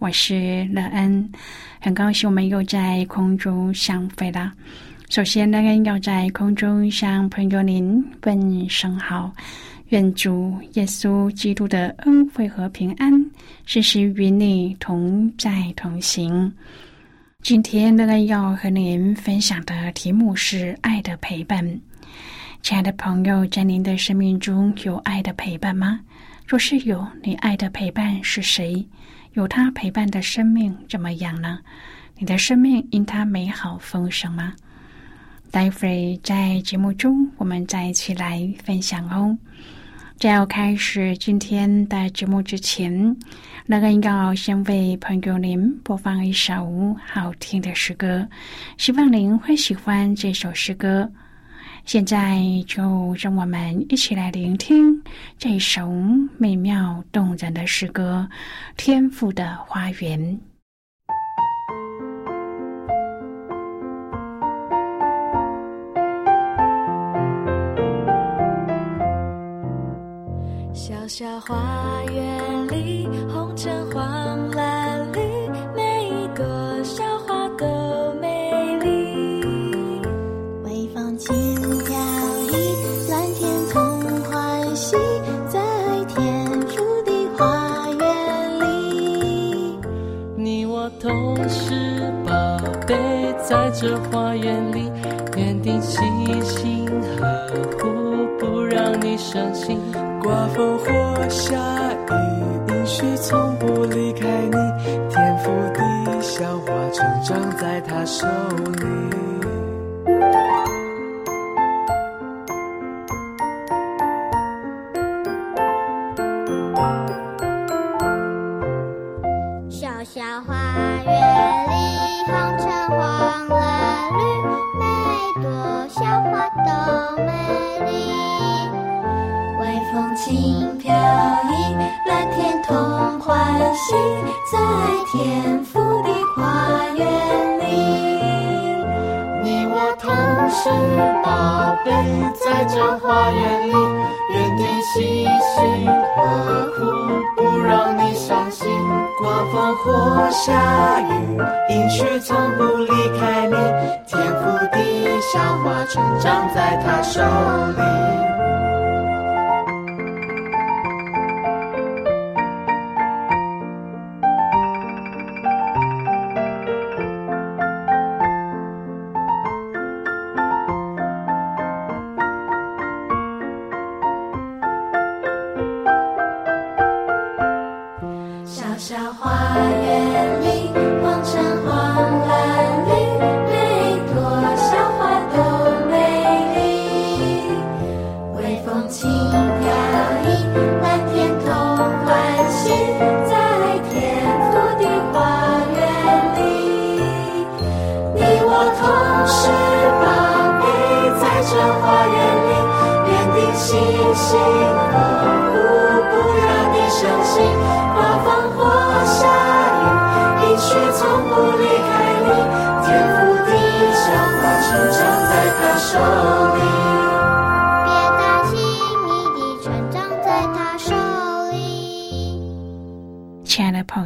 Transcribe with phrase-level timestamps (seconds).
[0.00, 1.30] 我是乐恩，
[1.78, 4.50] 很高兴我们又在空中相会了。
[5.10, 9.30] 首先，乐恩要在空中向朋友您问声好，
[9.88, 13.12] 愿主耶稣基督的恩惠和平安
[13.66, 16.50] 时时与你同在同行。
[17.42, 21.62] 今天，乐恩要和您分享的题目是爱的陪伴。
[22.62, 26.00] 亲爱的朋友，在您的生命中有爱的陪伴吗？
[26.46, 28.82] 若是有，你爱的陪伴是谁？
[29.34, 31.58] 有他陪伴的生命怎么样呢？
[32.18, 34.52] 你的生命因他美好丰盛吗？
[35.50, 39.36] 待会在节目中，我们再一起来分享哦。
[40.18, 43.16] 在要开始今天的节目之前，
[43.64, 48.28] 那个要先为朋友您播放一首好听的诗歌，
[48.76, 51.10] 希望您会喜欢这首诗歌。
[51.84, 55.02] 现在就让我们一起来聆听
[55.38, 55.90] 这首
[56.38, 58.28] 美妙动人的诗歌
[58.76, 60.20] 《天赋的花园》。
[70.72, 71.79] 小小花
[93.80, 94.92] 这花园里，
[95.38, 95.96] 园丁细
[96.42, 96.86] 心
[97.18, 97.48] 呵
[97.78, 97.88] 护，
[98.38, 99.80] 不让你伤心。
[100.22, 101.56] 刮风或下
[102.10, 104.52] 雨，允许从不离开你。
[105.08, 105.80] 天赋地
[106.20, 108.79] 小花，成长在他手里。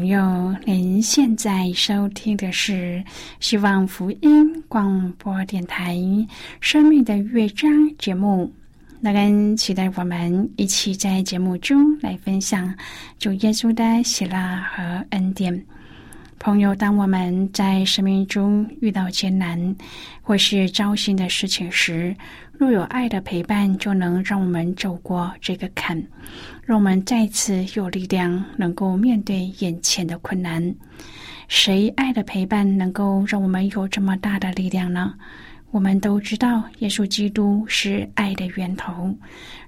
[0.05, 3.03] 朋友，您现在收听的是
[3.41, 5.97] 希望福音广播电台
[6.61, 8.53] 《生命的乐章》节目。
[9.01, 12.75] 那跟期待我们一起在节目中来分享
[13.19, 15.65] 主耶稣的喜乐和恩典。
[16.39, 19.75] 朋友，当我们在生命中遇到艰难
[20.21, 22.15] 或是糟心的事情时，
[22.57, 26.01] 若有爱的陪伴，就能让我们走过这个坎，
[26.65, 30.75] 让我们再次有力量，能够面对眼前的困难。
[31.49, 35.15] 谁爱的陪伴能够让我们有这么大的力量呢？
[35.73, 39.13] 我们都知道，耶稣基督是爱的源头。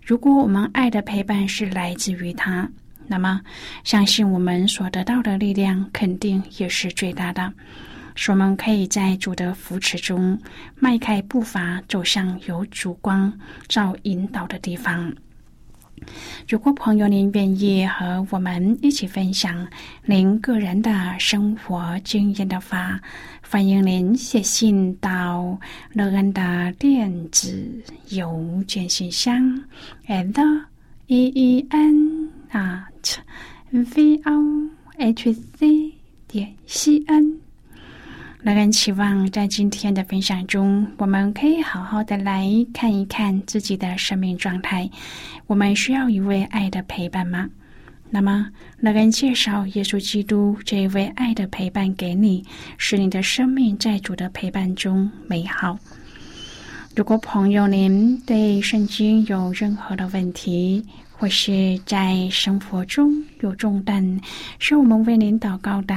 [0.00, 2.68] 如果我们爱的陪伴是来自于他，
[3.08, 3.40] 那么
[3.82, 7.52] 相信我们所得到的力量肯定也是最大的。
[8.16, 10.36] 使我们可以在主的扶持中
[10.80, 13.32] 迈开步伐，走向有主光
[13.68, 15.14] 照引导的地方。
[16.46, 19.66] 如果朋友您愿意和我们一起分享
[20.04, 23.00] 您个人的生活经验的话，
[23.48, 25.58] 欢迎您写信到
[25.94, 29.62] 乐安的电子邮件信箱
[30.06, 30.34] ，and
[31.06, 33.16] e e n at
[33.70, 34.68] v o
[34.98, 35.94] h c
[36.28, 37.45] 点 c n。
[38.46, 44.88] 乐恩期望在今天的分享中，我们可以好好的来看一看自己的生命状态。
[45.48, 47.48] 我们需要一位爱的陪伴吗？
[48.08, 48.46] 那么，
[48.78, 52.44] 乐恩介绍耶稣基督这一位爱的陪伴给你，
[52.78, 55.76] 使你的生命在主的陪伴中美好。
[56.94, 64.20] 如果朋友您对圣经有任何的问题，或是在生活中有重担，
[64.60, 65.96] 是我们为您祷告的。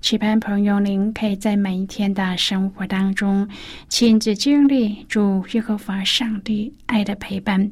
[0.00, 3.48] 期盼朋友，您可以在每一天的生活当中
[3.88, 7.70] 亲自经历主耶和华上帝爱的陪伴，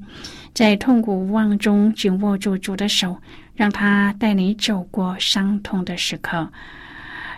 [0.52, 3.17] 在痛苦无望中紧握住主的手，
[3.55, 6.50] 让他带你走过伤痛的时刻。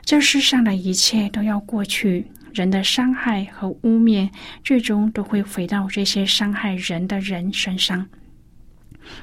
[0.04, 4.30] 这世上的一切都要过去，人的伤害和污蔑
[4.64, 8.06] 最终都会回到这些伤害人的人身上。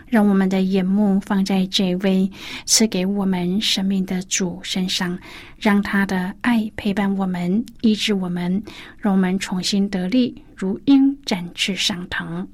[0.07, 2.29] 让我们的眼目放在这位
[2.65, 5.17] 赐给我们生命的主身上，
[5.59, 8.61] 让他的爱陪伴我们，医治我们，
[8.97, 12.47] 让我们重新得力，如鹰展翅上腾。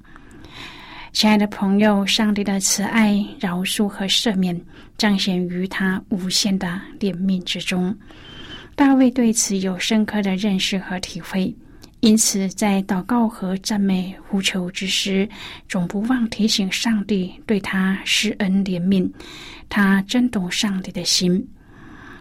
[1.13, 4.59] 亲爱的朋友，上帝的慈爱、饶恕和赦免
[4.97, 7.93] 彰显于他无限的怜悯之中。
[8.75, 11.53] 大卫对此有深刻的认识和体会。
[12.01, 15.29] 因此，在祷告和赞美呼求之时，
[15.69, 19.09] 总不忘提醒上帝对他施恩怜悯。
[19.69, 21.47] 他真懂上帝的心。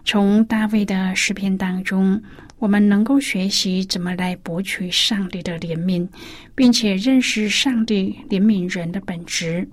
[0.05, 2.23] 从大卫的诗篇当中，
[2.59, 6.07] 我们能够学习怎么来博取上帝的怜悯，
[6.55, 9.67] 并且认识上帝怜悯人的本质。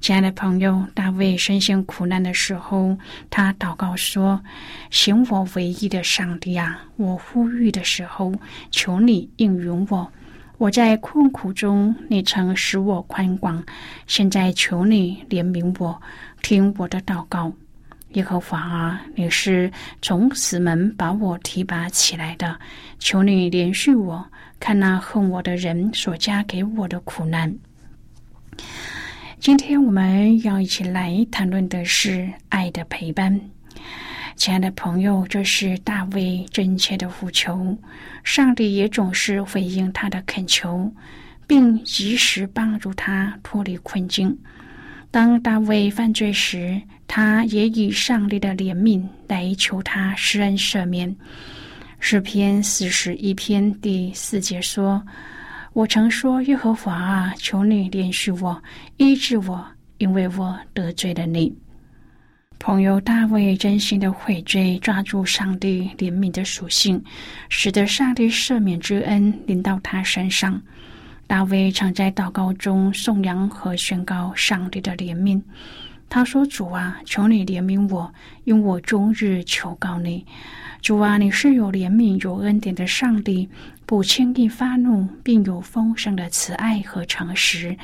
[0.00, 2.96] 亲爱的朋友，大卫身陷苦难的时候，
[3.28, 4.40] 他祷告说
[4.90, 8.32] ：“行我唯一的上帝啊，我呼吁的时候，
[8.70, 10.10] 求你应允我。
[10.58, 13.62] 我在困苦中，你曾使我宽广，
[14.06, 16.00] 现在求你怜悯我，
[16.42, 17.52] 听我的祷告。
[18.12, 19.70] 耶和华啊，你是
[20.00, 22.56] 从死门把我提拔起来的，
[22.98, 24.24] 求你怜恤我，
[24.60, 27.52] 看那恨我的人所加给我的苦难。”
[29.38, 33.38] 今天我们要一起来谈论的是爱的陪伴，
[34.34, 37.76] 亲爱的朋友，这是大卫真切的呼求，
[38.24, 40.90] 上帝也总是回应他的恳求，
[41.46, 44.36] 并及时帮助他脱离困境。
[45.10, 51.14] 当大卫犯罪时，他也以上帝的怜悯来求他施恩赦免。
[52.00, 55.00] 诗篇四十一篇第四节说。
[55.76, 58.62] 我曾说：“耶和华啊，求你怜恤我，
[58.96, 59.62] 医治我，
[59.98, 61.54] 因为我得罪了你。”
[62.58, 67.04] 朋友大卫真心的悔罪，抓住上帝怜悯的属性，
[67.50, 70.58] 使得上帝赦免之恩临到他身上。
[71.26, 75.42] 大卫常在祷告中颂扬和宣告上帝的怜悯。
[76.08, 78.10] 他说：“主啊，求你怜悯我，
[78.44, 80.24] 因我终日求告你。
[80.80, 83.46] 主啊，你是有怜悯、有恩典的上帝。”
[83.86, 87.74] 不轻易发怒，并有丰盛的慈爱和诚实。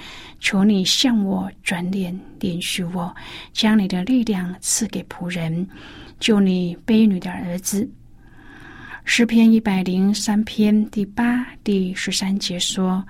[0.40, 3.14] 求你向我转脸，怜恤我，
[3.52, 5.66] 将你的力量赐给仆人，
[6.18, 7.88] 救你卑女的儿子。
[9.04, 13.04] 诗篇一百零三篇第八、第十三节说：“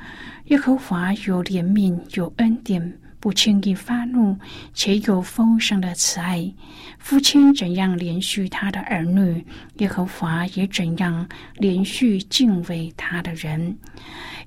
[0.49, 4.37] 耶和华有怜悯，有恩典，不轻易发怒，
[4.75, 6.53] 且有丰盛的慈爱。
[6.99, 9.47] 父亲怎样连续他的儿女，
[9.79, 11.25] 耶和华也怎样
[11.55, 13.79] 连续敬畏他的人。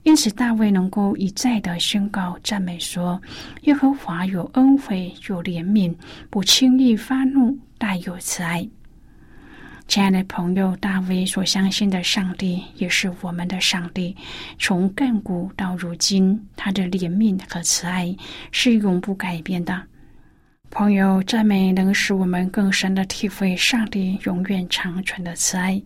[0.04, 3.20] 因此，大卫能够一再的宣告赞美说
[3.64, 5.96] ：“耶和华有恩惠，有怜悯，
[6.30, 8.68] 不轻易发怒，大有慈爱。”
[9.88, 14.16] 亲爱的朋友，大卫所相信的上帝也是我们的上帝。
[14.58, 18.14] 从亘古到如今，他的怜悯和慈爱
[18.52, 19.82] 是永不改变的。
[20.72, 25.82] 朋友，赞美能使我们更深的体会上帝永远长存的慈爱。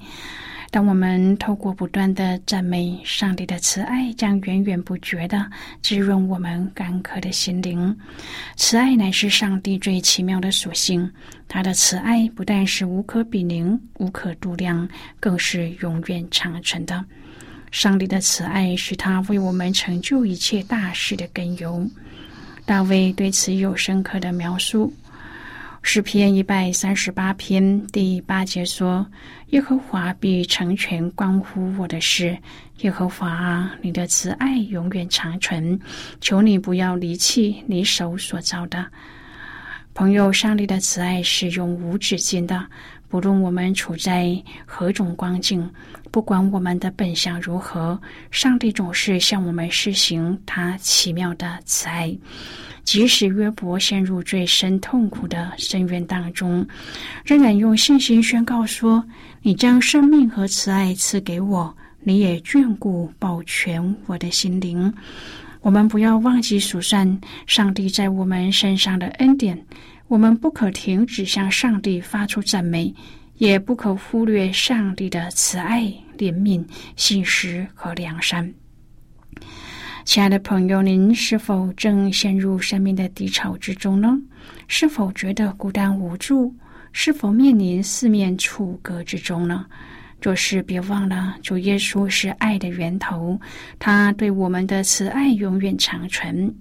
[0.71, 5.49] 当我们透过不断的赞美上帝的慈爱，将源源不绝的
[5.81, 7.97] 滋润我们干渴的心灵。
[8.55, 11.11] 慈爱乃是上帝最奇妙的属性，
[11.47, 13.63] 他的慈爱不但是无可比拟、
[13.95, 14.87] 无可度量，
[15.19, 17.03] 更是永远长存的。
[17.71, 21.83] 上帝的慈爱是他为我们成就一切大事的根由。
[22.63, 24.93] 大卫对此有深刻的描述。
[25.81, 29.05] 诗篇一百三十八篇第八节说
[29.49, 32.37] ：“耶和华必成全关乎我的事。
[32.81, 35.79] 耶和华啊，你的慈爱永远长存，
[36.21, 38.85] 求你不要离弃你手所造的。”
[39.95, 42.67] 朋友，上帝的慈爱是永无止境的，
[43.09, 45.67] 不论我们处在何种光景，
[46.11, 47.99] 不管我们的本相如何，
[48.29, 52.15] 上帝总是向我们施行他奇妙的慈爱。
[52.83, 56.65] 即使约伯陷入最深痛苦的深渊当中，
[57.25, 59.03] 仍然用信心宣告说
[59.41, 64.91] ：“你将生命和慈爱赐给我，你也眷顾保全我的心灵。”
[65.61, 69.61] 我们不要忘记数算上帝在我们身上的恩典，
[70.09, 72.91] 我们不可停止向上帝发出赞美，
[73.37, 75.83] 也不可忽略上帝的慈爱、
[76.17, 78.51] 怜悯、信实和良善。
[80.05, 84.19] 亲爱的朋友，您是否正陷入生命的低潮之中呢？
[84.67, 86.51] 是否觉得孤单无助？
[86.91, 89.63] 是否面临四面楚歌之中呢？
[90.19, 93.39] 若是别忘了，主耶稣是爱的源头，
[93.77, 96.51] 他对我们的慈爱永远长存。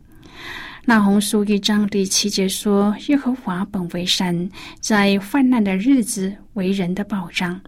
[0.89, 4.49] 那红书一章第七节说：“耶和华本为善，
[4.81, 7.61] 在患难的日子为人的保障。”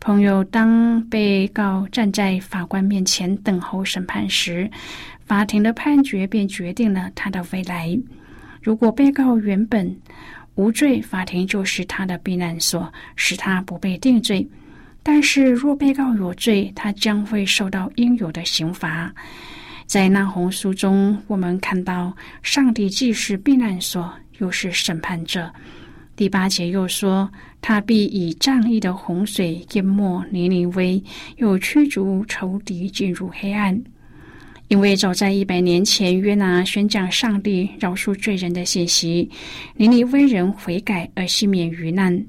[0.00, 4.68] 朋友，当被告站在法官面前等候审判时，
[5.24, 7.96] 法庭的判决便决定了他的未来。
[8.60, 9.96] 如果被告原本
[10.56, 14.44] 无罪，法庭就是他的避难所，使他不被定罪；
[15.04, 19.14] 但是若被告有罪，他将会受到应有的刑罚。
[19.90, 25.52] 在那红书中，我们看到上帝既是避难所，又是审判者。
[26.14, 27.28] 第八节又说。
[27.62, 31.02] 他必以仗义的洪水淹没尼尼微，
[31.36, 33.78] 又驱逐仇敌进入黑暗。
[34.68, 39.28] 因为早在一百年前，约拿宣讲上帝饶恕罪人的信息，
[39.74, 42.24] 尼尼微人悔改而幸免于难。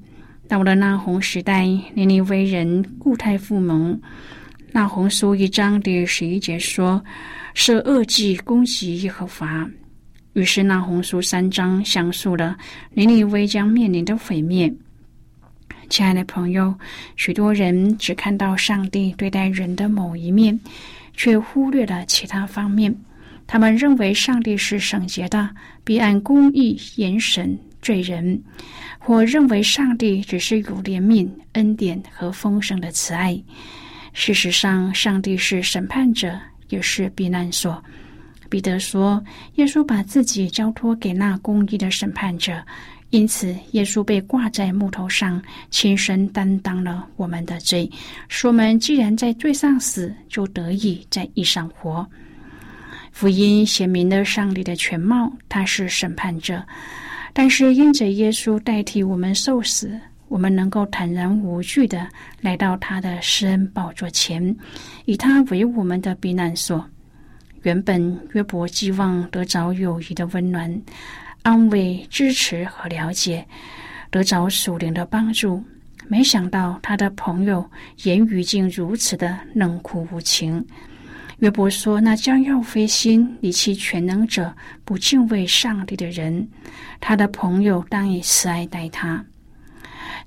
[0.50, 3.98] 到了那红时代，尼尼微人固态复萌。
[4.74, 7.02] 那红书一章第十一节说
[7.54, 9.70] ：“设恶计攻击耶和华。”
[10.34, 12.58] 于是那红书三章详述了
[12.94, 14.74] 尼尼微将面临的毁灭。
[15.90, 16.74] 亲爱的朋友，
[17.18, 20.58] 许多人只看到上帝对待人的某一面，
[21.18, 22.96] 却忽略了其他方面。
[23.46, 25.50] 他们认为上帝是圣洁的，
[25.84, 28.40] 必按公义严审罪人；
[28.98, 33.38] 或认为上帝只是有怜悯、恩典和丰盛的慈爱。
[34.14, 36.40] 事实上，上帝是审判者，
[36.72, 37.82] 也是避难所。
[38.50, 39.24] 彼得说
[39.56, 42.62] ：“耶稣把自己交托给那公义的审判者。”
[43.12, 47.90] 因此，耶稣被挂在木头上，亲身担当了我们的罪。
[48.30, 52.06] 说：“我们既然在罪上死，就得以在义上活。”
[53.12, 56.66] 福音显明了上帝的全貌，他是审判者。
[57.34, 60.00] 但是，因着耶稣代替我们受死，
[60.32, 62.08] 我们能够坦然无惧的
[62.40, 64.56] 来到他的施恩宝座前，
[65.04, 66.90] 以他为我们的避难所。
[67.64, 70.82] 原本约伯寄望得着友谊的温暖。
[71.44, 73.46] 安慰、支持和了解，
[74.10, 75.62] 得着属灵的帮助。
[76.08, 77.70] 没想到他的朋友
[78.04, 80.66] 言语竟如此的冷酷无情。
[81.40, 86.48] 约伯说：“那将要飞心、离弃全能者、不敬畏上帝的人，
[87.02, 89.22] 他的朋友当以慈爱待他。”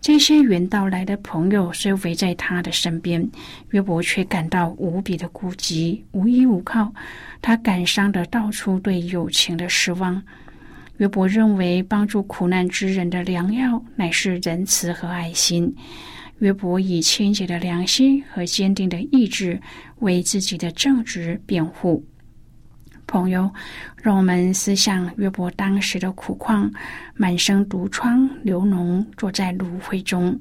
[0.04, 3.26] 这些远道来的朋友虽围在他的身边，
[3.70, 6.92] 约伯却感到无比的孤寂、无依无靠。
[7.40, 10.22] 他感伤的道出对友情的失望。
[10.98, 15.74] 约伯认为，帮助苦难之人的良药乃是仁慈和爱心。
[16.40, 19.58] 约伯以清洁的良心和坚定的意志
[20.00, 22.04] 为自己的正直辩护。
[23.06, 23.50] 朋友，
[24.02, 26.70] 让我们思想约伯当时的苦况，
[27.14, 30.38] 满身毒疮流脓，坐在芦荟中，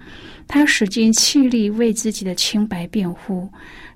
[0.48, 3.50] 他使尽气力为自己的清白辩护。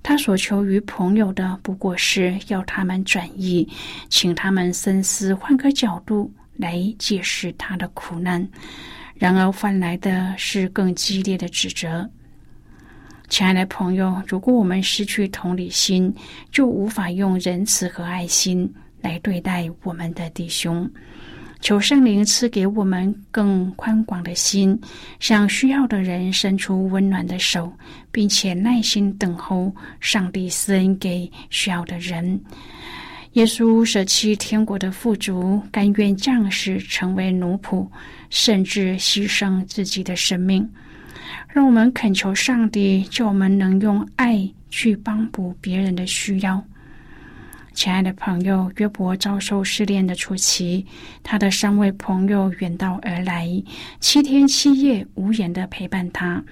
[0.03, 3.67] 他所求于朋友的，不过是要他们转意，
[4.09, 8.47] 请他们深思，换个角度来解释他的苦难。
[9.15, 12.07] 然而换来的是更激烈的指责。
[13.29, 16.13] 亲爱的朋友，如果我们失去同理心，
[16.51, 20.89] 就无法用仁慈和爱心来对待我们的弟兄。
[21.59, 24.79] 求圣灵赐给我们更宽广的心，
[25.19, 27.71] 向需要的人伸出温暖的手，
[28.11, 32.39] 并且耐心等候上帝施恩给需要的人。
[33.33, 37.87] 耶稣舍弃天国的富足，甘愿降世成为奴仆，
[38.29, 40.67] 甚至牺牲自己的生命。
[41.47, 46.63] 让我们恳求上帝，叫我们能用爱去帮补别人的需要。
[47.73, 50.83] 亲爱的朋友，约伯遭受试炼的初期，
[51.21, 53.47] 他的三位朋友远道而来，
[53.99, 56.43] 七天七夜无言的陪伴他，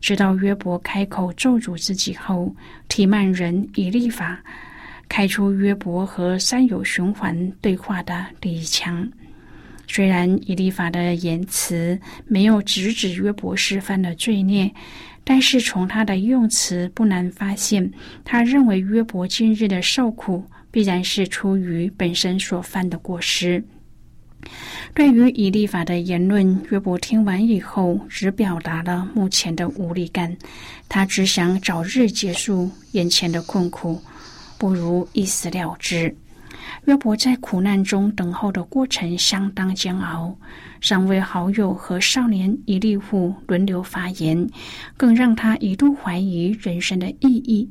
[0.00, 2.54] 直到约伯开口咒诅自己后，
[2.88, 4.38] 提曼人以利法
[5.08, 9.08] 开出约伯和三友循环对话的第一枪。
[9.86, 14.70] 虽然以利法的言辞没有直指约伯施犯的罪孽，
[15.24, 17.90] 但是从他的用词不难发现，
[18.24, 23.64] 他认为约伯今日的受苦必然是出于本身所犯的过失。
[24.94, 30.36] 对于以利法的言论，约伯听完以后只表达了目前的无力感，
[30.88, 34.00] 他只想早日结束眼前的困苦，
[34.56, 36.14] 不如一死了之。
[36.84, 40.36] 约伯在苦难中等候的过程相当煎熬，
[40.80, 44.48] 三位好友和少年一利户轮流发言，
[44.96, 47.70] 更让他一度怀疑人生的意义。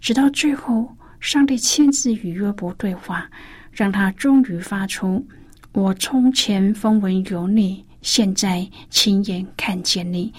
[0.00, 3.28] 直到最后，上帝亲自与约伯对话，
[3.72, 5.26] 让他终于发出
[5.72, 10.32] “我从前风闻有你，现在亲眼看见你”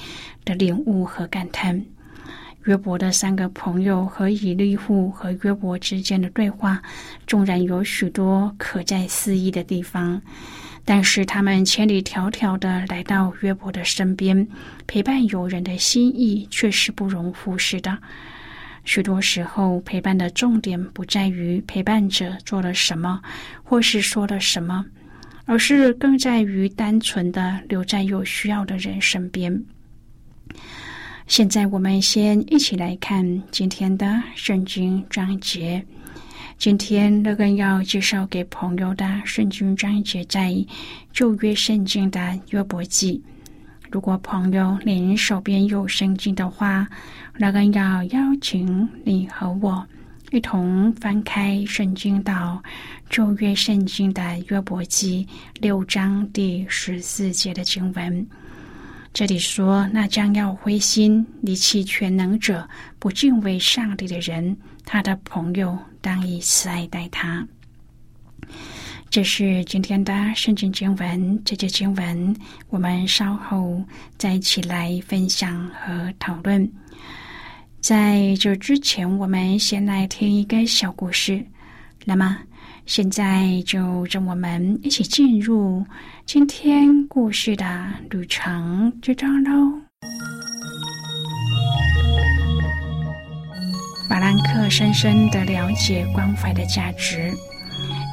[0.45, 1.85] 的领悟和感叹。
[2.67, 6.81] 约伯的三个朋友和以利户和约伯之间的对话，
[7.25, 10.21] 纵然有许多可在思议的地方，
[10.83, 14.45] 但是他们千里迢迢的来到约伯的身边，
[14.85, 17.97] 陪伴友人的心意却是不容忽视的。
[18.83, 23.21] 许多时候，陪伴的重点不在于陪伴者做了什么，
[23.63, 24.85] 或是说了什么，
[25.45, 29.63] 而是更在于单纯的留在有需要的人身边。
[31.27, 35.85] 现在我们先一起来看今天的圣经章节。
[36.57, 40.55] 今天乐根要介绍给朋友的圣经章节在
[41.11, 43.21] 旧约圣经的约伯记。
[43.91, 46.87] 如果朋友您手边有圣经的话，
[47.35, 49.85] 乐根要邀请你和我
[50.31, 52.63] 一同翻开圣经到
[53.09, 55.27] 旧约圣经的约伯记
[55.59, 58.25] 六章第十四节的经文。
[59.17, 67.43] 这里说，那将要灰心离弃全能者、不敬畏上帝的人，他的朋友当以慈爱待他。
[69.09, 71.43] 这是今天的圣经经文。
[71.43, 72.35] 这节经文
[72.69, 73.83] 我们稍后
[74.19, 76.71] 再一起来分享和讨论。
[77.79, 81.43] 在这之前，我们先来听一个小故事。
[82.05, 82.37] 那么。
[82.87, 85.85] 现在就让我们一起进入
[86.25, 89.81] 今天故事的旅程之中喽。
[94.07, 97.29] 法兰克深深的了解关怀的价值。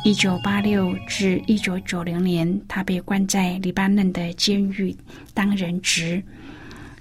[0.05, 4.95] 一九八六至一九九零年，他被关在黎巴嫩的监狱
[5.33, 6.21] 当人质。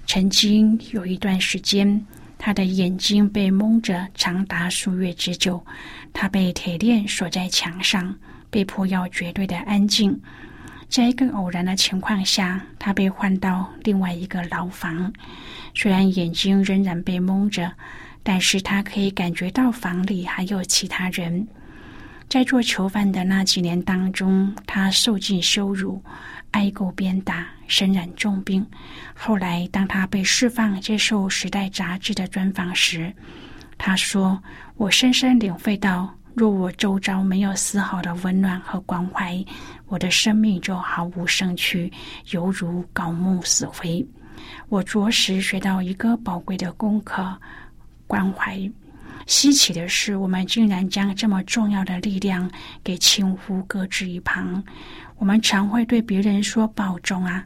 [0.06, 2.06] 曾经有一段时间。
[2.44, 5.64] 他的眼睛被蒙着长达数月之久，
[6.12, 8.14] 他被铁链锁在墙上，
[8.50, 10.20] 被迫要绝对的安静。
[10.90, 15.10] 在一个偶然的情况下，他被换到另外一个牢房。
[15.74, 17.72] 虽然眼睛仍然被蒙着，
[18.22, 21.48] 但是他可以感觉到房里还有其他人。
[22.34, 26.02] 在做囚犯的那几年当中，他受尽羞辱。
[26.50, 28.66] 挨够鞭打，身染重病。
[29.14, 33.14] 后来，当他被释放接受《时代》杂志的专访时，
[33.78, 34.42] 他说
[34.76, 39.44] ：“我深深领会到，若我周遭没有丝毫的温暖和关怀，
[39.86, 41.92] 我的生命就毫无生趣，
[42.32, 44.04] 犹如槁木死灰。
[44.68, 47.38] 我着实学到一个宝贵的功课——
[48.08, 48.68] 关怀。
[49.26, 52.50] 稀奇的是，我们竟然将这么重要的力量
[52.82, 54.62] 给轻忽搁置一旁。”
[55.16, 57.44] 我们常会对别人说“保重啊”，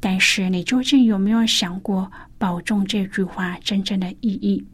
[0.00, 4.64] 但是你究竟有没有想过“保重”这句话真正的意义？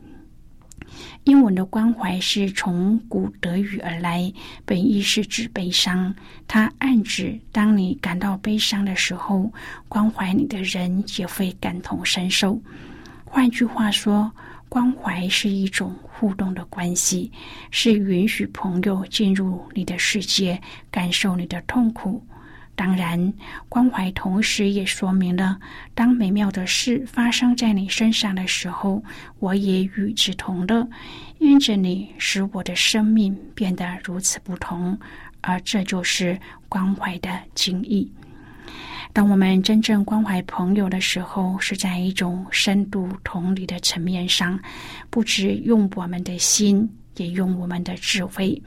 [1.25, 4.33] 英文的关怀是从古德语而来，
[4.65, 6.15] 本意是指悲伤。
[6.47, 9.53] 它暗指，当你感到悲伤的时候，
[9.89, 12.59] 关怀你的人也会感同身受。
[13.25, 14.33] 换句话说，
[14.69, 17.31] 关怀是一种互动的关系，
[17.71, 22.23] 是允许朋友进入你的世界，感受你的痛苦。
[22.75, 23.33] 当然，
[23.71, 25.59] 关怀同时也说明了，
[25.95, 29.03] 当美妙的事发生在你身上的时候，
[29.39, 30.87] 我也与之同乐。
[31.39, 34.99] 因着你，使我的生命变得如此不同，
[35.41, 38.13] 而这就是关怀的精义。
[39.17, 44.61] 当我们真正关怀朋友的时候，是在一种深度同理的层面上，
[45.09, 48.63] 不只用我们的心，也用我们的智慧。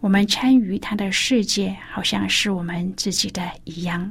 [0.00, 4.10] 我们参与他的世界，好像是我们自己的一样。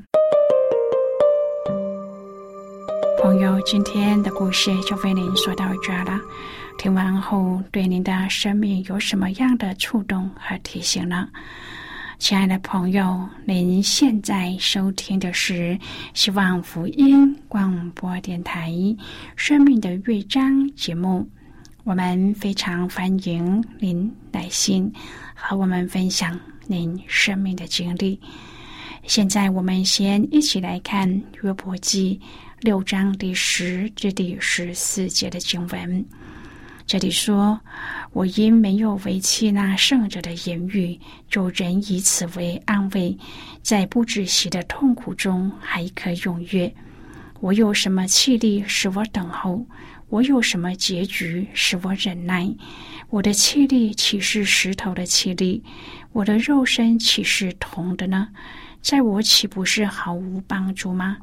[3.20, 6.20] 朋友，今天的故事就为您说到这儿了。
[6.78, 11.28] 听完后，对您的生命有什么样的触动和提醒呢？
[12.20, 15.80] 亲爱的朋友，您现在收听的是
[16.14, 18.70] 希望福音广播电台
[19.38, 21.28] 《生命的乐章》节目。
[21.86, 24.92] 我们非常欢迎您来信
[25.34, 28.20] 和我们分享您生命的经历。
[29.08, 31.10] 现在，我们先一起来看
[31.42, 32.20] 《约伯记》
[32.60, 36.06] 六章第十至第十四节的经文。
[36.90, 37.62] 这里说
[38.14, 41.00] ：“我因没有为弃那圣者的言语，
[41.30, 43.16] 就仍以此为安慰，
[43.62, 46.74] 在不止息的痛苦中还可踊跃。
[47.42, 49.64] 我有什么气力使我等候？”
[50.10, 52.52] 我有什么结局使我忍耐？
[53.12, 55.64] 我的气力岂是石头的气力？
[56.12, 58.30] 我的肉身岂是铜的呢？
[58.82, 61.18] 在我岂不是毫无帮助吗？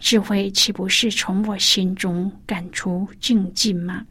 [0.00, 4.04] 智慧岂不是从我心中赶出静静吗？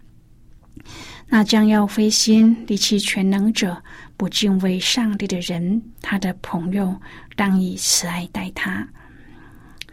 [1.33, 3.81] 那将要灰心离弃全能者、
[4.17, 6.93] 不敬畏上帝的人，他的朋友
[7.37, 8.85] 当以慈爱待他。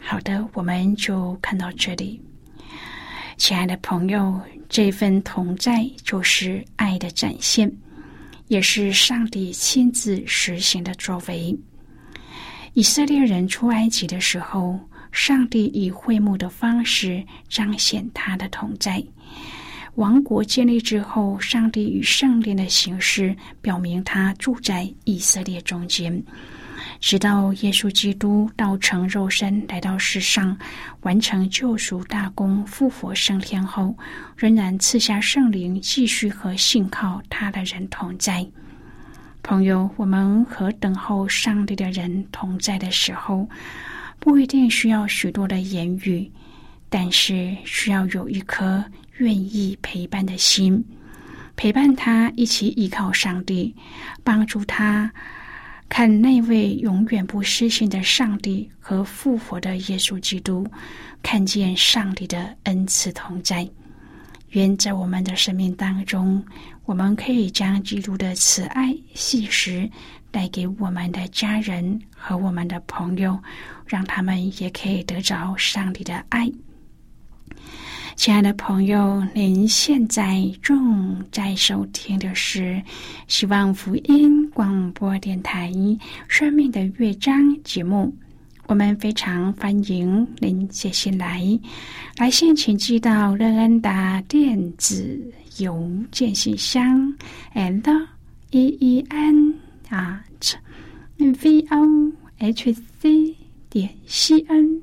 [0.01, 2.21] 好的，我们就看到这里。
[3.37, 7.71] 亲爱的朋友，这份同在就是爱的展现，
[8.49, 11.57] 也是上帝亲自实行的作为。
[12.73, 14.77] 以色列人出埃及的时候，
[15.13, 19.01] 上帝以会幕的方式彰显他的同在；
[19.99, 26.23] 王国建立之后，上帝以圣殿的形式表明他住在以色列中间。
[27.01, 30.57] 直到耶稣基督道成肉身来到世上，
[31.01, 33.93] 完成救赎大功、复活升天后，
[34.37, 38.47] 仍然赐下圣灵，继续和信靠他的人同在。
[39.43, 43.49] 朋友，我们和等候上帝的人同在的时候，
[44.17, 46.31] 不一定需要许多的言语，
[46.89, 48.81] 但是需要有一颗
[49.19, 50.83] 愿意陪伴的心，
[51.55, 53.73] 陪伴他一起依靠上帝，
[54.23, 55.09] 帮助他。
[55.87, 60.65] 看那位永远不失信的上帝和复活的耶稣基督，
[61.23, 63.67] 看见上帝的恩赐同在。
[64.49, 66.43] 愿在我们的生命当中，
[66.85, 69.89] 我们可以将基督的慈爱细实
[70.31, 73.37] 带给我们的家人和我们的朋友，
[73.85, 76.51] 让他们也可以得着上帝的爱。
[78.19, 82.83] 亲爱的朋友，您现在正在收听的是
[83.29, 85.71] 希望福音广播电台
[86.27, 88.13] 《生命的乐章》节目。
[88.67, 91.41] 我们非常欢迎您写信来，
[92.17, 95.17] 来信请寄到乐恩达电子
[95.59, 97.15] 邮件信箱
[97.55, 98.05] ，and
[98.51, 99.55] e e n
[99.89, 100.55] at
[101.17, 103.35] v o h c
[103.69, 104.78] 点 c n。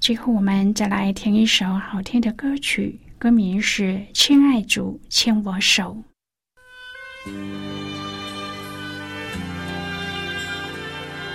[0.00, 3.82] 最后，我们再来听一首好听的歌曲，歌名是
[4.14, 5.96] 《亲爱主牵我手》。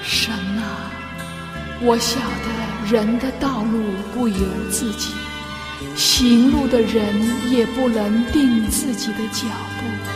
[0.02, 0.92] 神啊，
[1.82, 5.14] 我晓得人的道路不由自己，
[5.96, 9.46] 行路的人也不能定自己的脚
[9.80, 10.13] 步。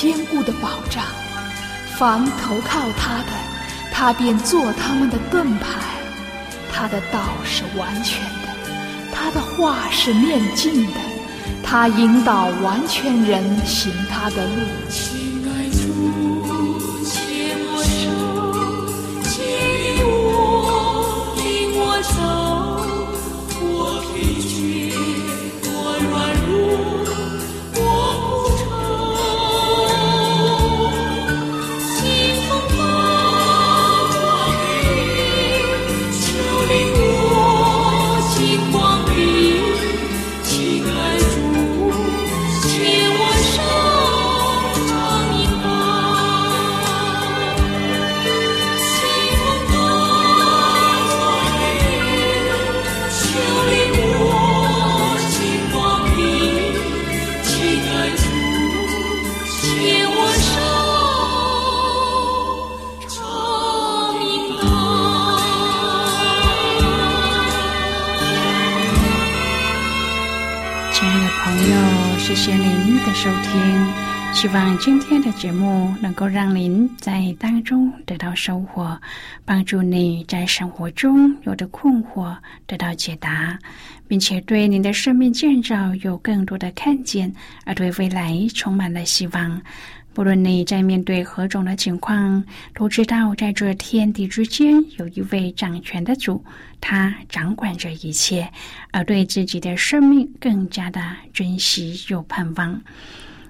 [0.00, 1.04] 坚固的保障，
[1.98, 3.26] 凡投靠他的，
[3.92, 5.66] 他便做他们的盾牌。
[6.72, 8.48] 他的道是完全的，
[9.12, 11.00] 他的话是念尽的，
[11.62, 15.19] 他引导完全人行他的路。
[74.80, 78.98] 今天的节目能够让您在当中得到收获，
[79.44, 82.34] 帮助你在生活中有的困惑
[82.66, 83.58] 得到解答，
[84.08, 87.30] 并且对您的生命建造有更多的看见，
[87.66, 89.60] 而对未来充满了希望。
[90.14, 92.42] 不论你在面对何种的情况，
[92.74, 96.42] 都知道在这天地之间有一位掌权的主，
[96.80, 98.50] 他掌管着一切，
[98.92, 101.00] 而对自己的生命更加的
[101.34, 102.80] 珍惜又盼望。